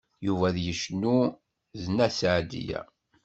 Yuba 0.25 0.45
ad 0.49 0.57
yecnu 0.65 1.17
d 1.79 1.83
Nna 1.91 2.07
Seɛdiya. 2.17 2.81